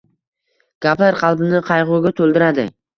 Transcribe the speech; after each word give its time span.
Gaplar 0.87 1.19
qalbini 1.21 1.63
qaygʻuga 1.71 2.17
toʻldiradi. 2.23 2.71